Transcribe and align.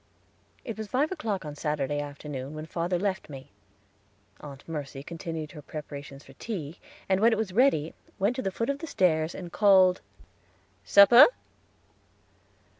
It 0.65 0.79
was 0.79 0.87
five 0.87 1.11
o'clock 1.11 1.45
on 1.45 1.53
Saturday 1.55 1.99
afternoon 1.99 2.55
when 2.55 2.65
father 2.65 2.97
left 2.97 3.29
me. 3.29 3.51
Aunt 4.39 4.67
Mercy 4.67 5.03
continued 5.03 5.51
her 5.51 5.61
preparations 5.61 6.23
for 6.23 6.33
tea, 6.33 6.79
and 7.07 7.19
when 7.19 7.31
it 7.31 7.37
was 7.37 7.53
ready, 7.53 7.93
went 8.17 8.35
to 8.37 8.41
the 8.41 8.49
foot 8.49 8.71
of 8.71 8.79
the 8.79 8.87
stairs, 8.87 9.35
and 9.35 9.51
called, 9.51 10.01
"Supper." 10.83 11.27